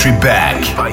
Country 0.00 0.18
Back. 0.18 0.89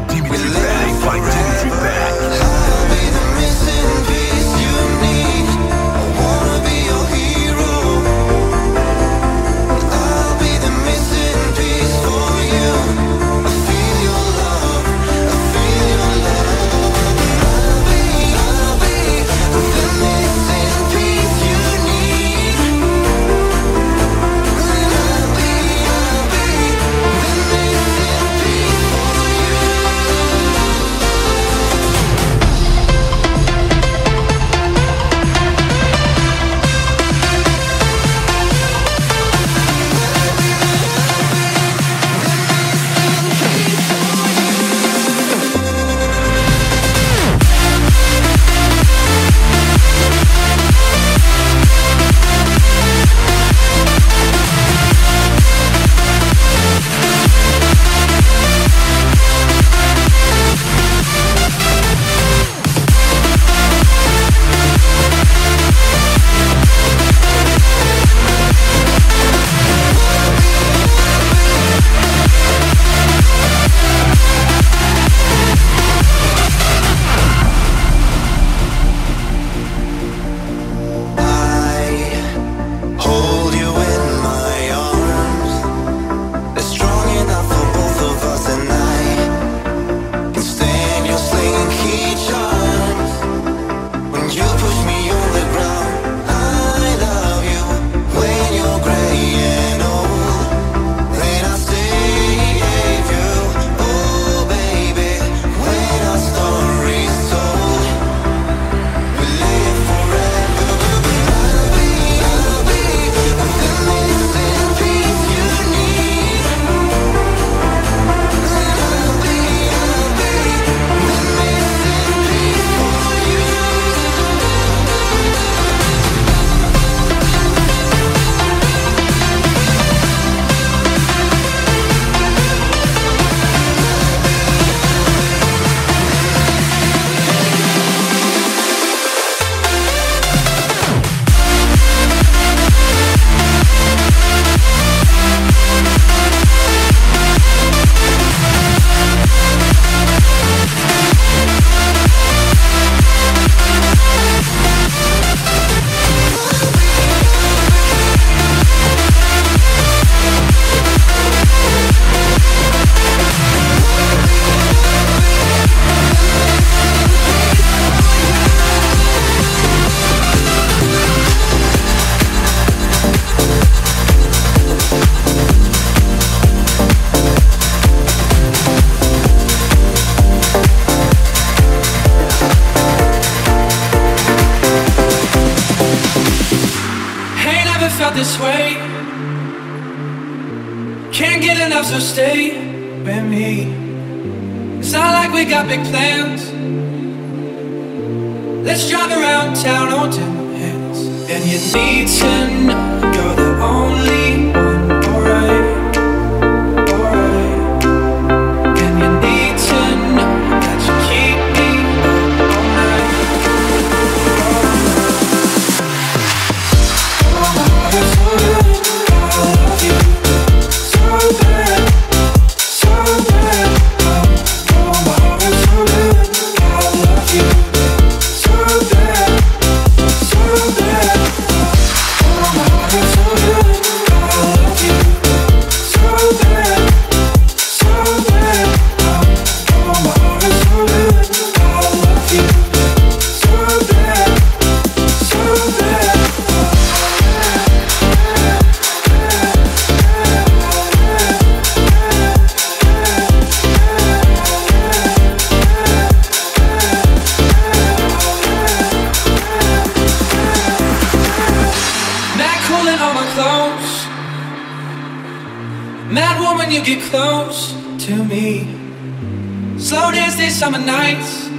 summer 270.58 270.80
nights. 270.80 271.50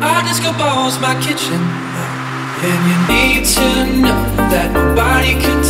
Our 0.00 0.22
disco 0.22 0.50
ball's 0.56 0.98
my 0.98 1.12
kitchen. 1.20 1.60
And 2.64 2.80
you 2.88 2.98
need 3.12 3.44
to 3.44 4.00
know 4.00 4.22
that 4.48 4.72
nobody 4.72 5.34
could 5.34 5.65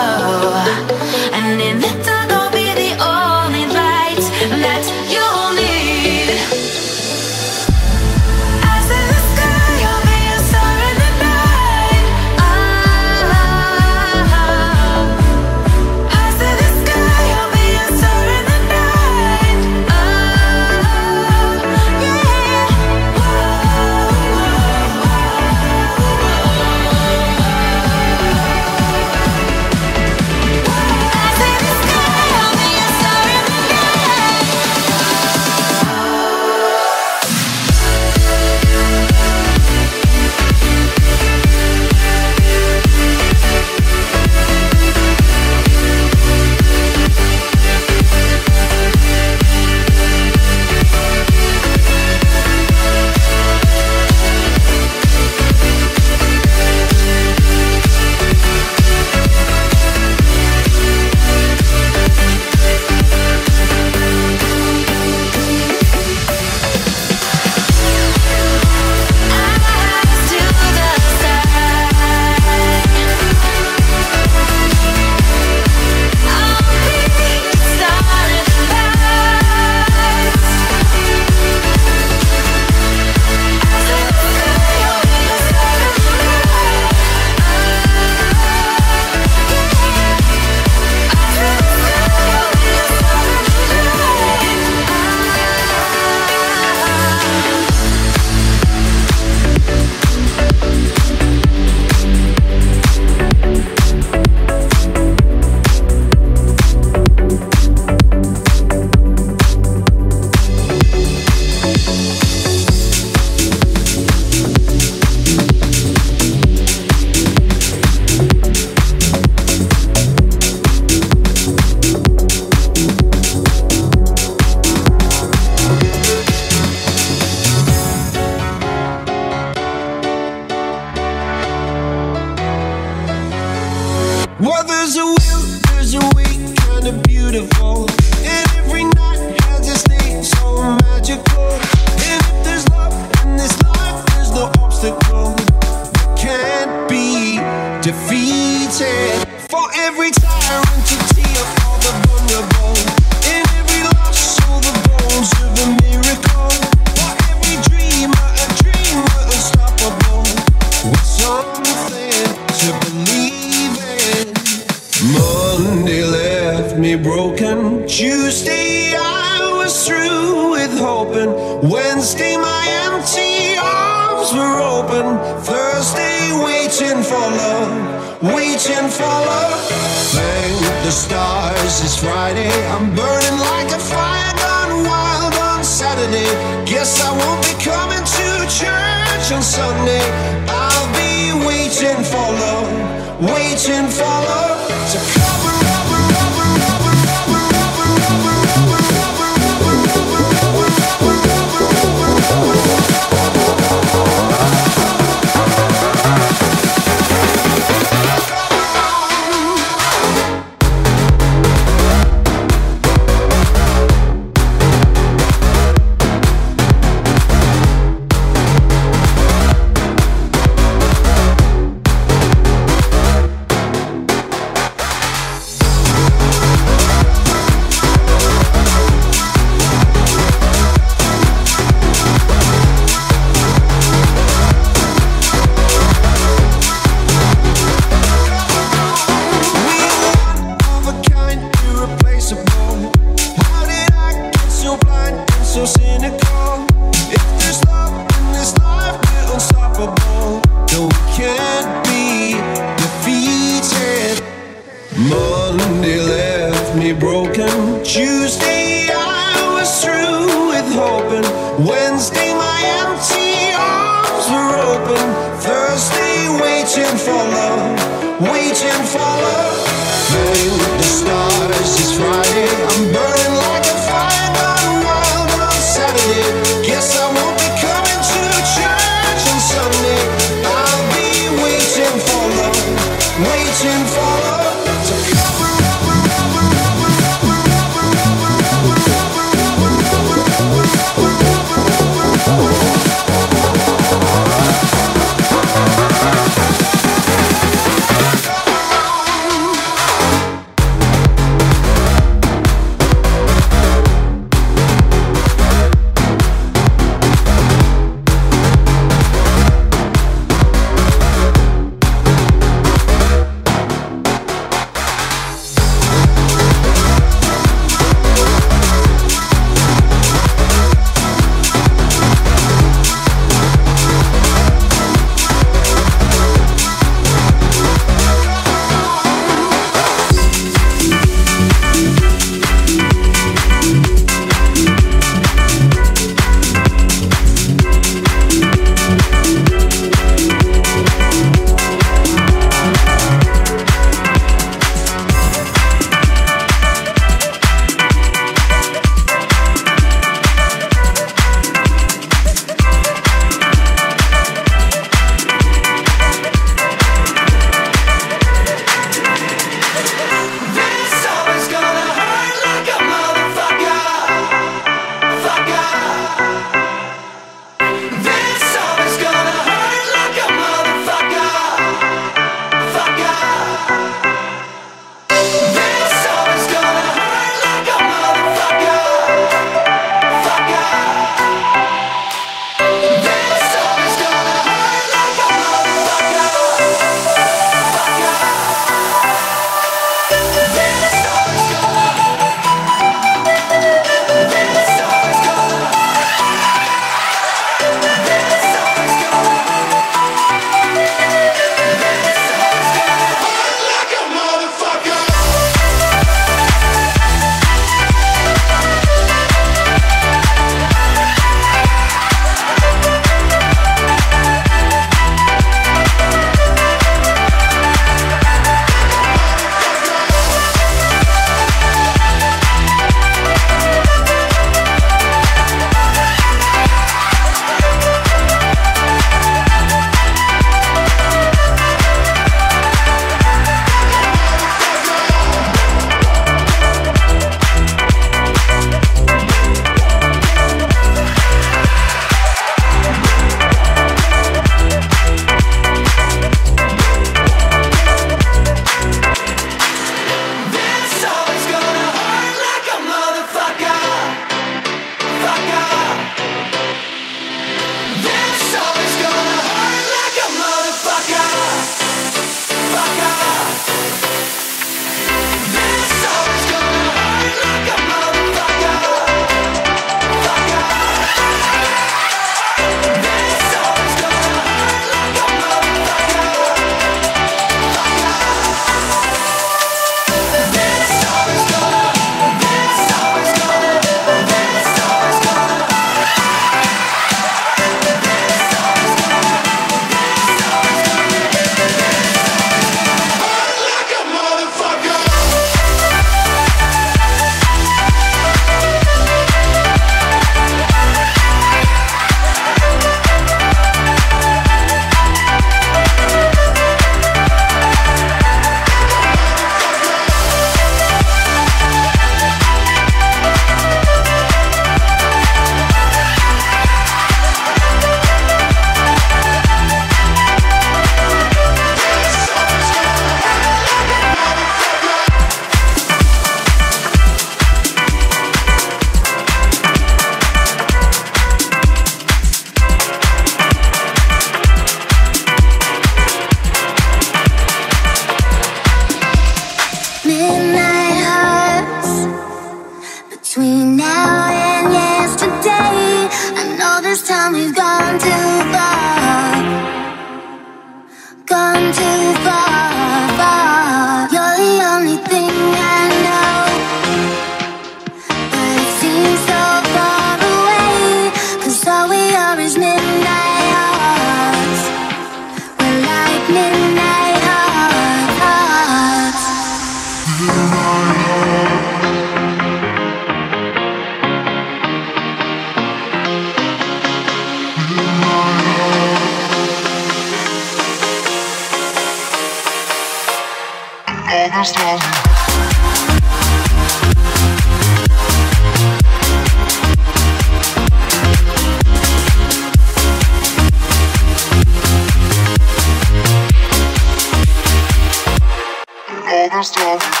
understand. 599.31 600.00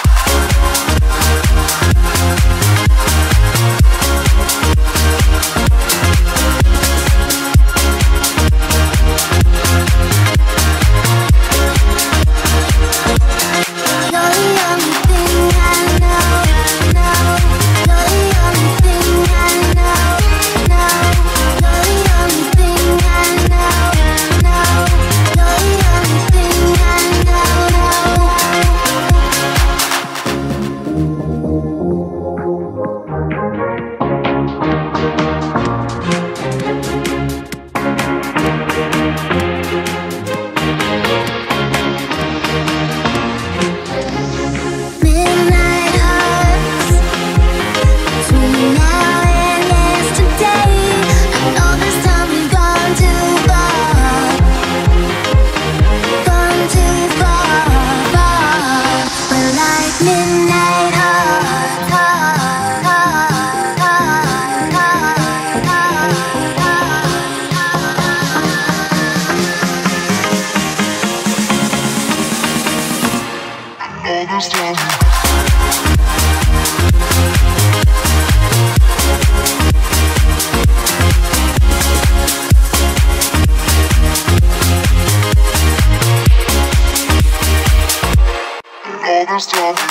others 89.27 89.53
love 89.53 89.77
you. 89.77 89.87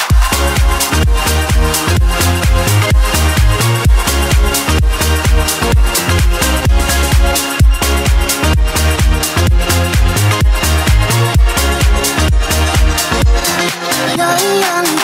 No, 14.16 14.36
no. 14.60 14.99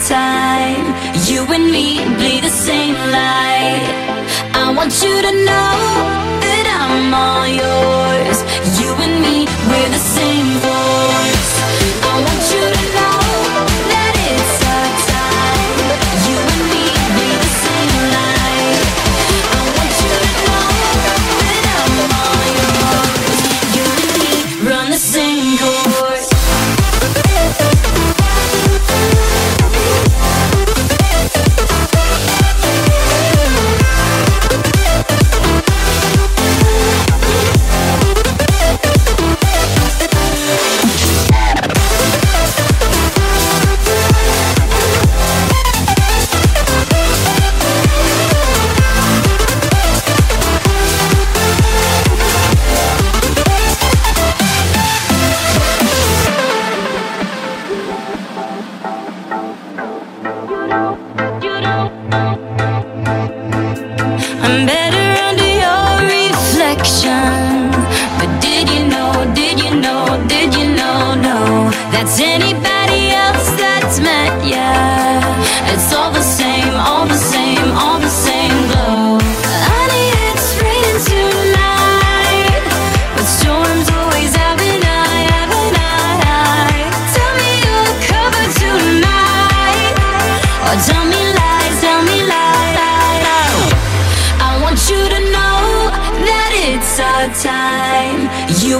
time. 0.00 0.86
You 1.28 1.46
and 1.52 1.70
me 1.70 1.98
bleed 2.18 2.42
the 2.42 2.50
same 2.50 2.94
light. 2.94 3.88
I 4.54 4.72
want 4.76 4.92
you 5.02 5.14
to 5.26 5.32
know 5.48 5.74
that 6.44 6.66
I'm 6.80 7.14
all 7.14 7.46
yours. 7.46 8.38
You 8.80 8.90
and 9.04 9.16
me, 9.24 9.46
we're 9.68 9.90
the 9.90 10.04
same 10.16 10.33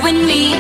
With 0.05 0.27
me. 0.27 0.54